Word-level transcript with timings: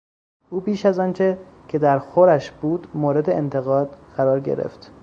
او 0.49 0.59
بیش 0.59 0.85
از 0.85 0.99
آنچه 0.99 1.37
که 1.67 1.79
درخورش 1.79 2.51
بود 2.51 2.87
مورد 2.93 3.29
انتقاد 3.29 3.97
قرار 4.17 4.39
گرفت. 4.39 4.91